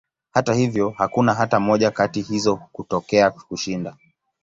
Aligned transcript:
Hata 0.31 0.53
hivyo, 0.53 0.89
hakuna 0.89 1.33
hata 1.33 1.59
moja 1.59 1.91
katika 1.91 2.27
hizo 2.33 2.57
kutokea 2.71 3.31
kushinda. 3.31 3.97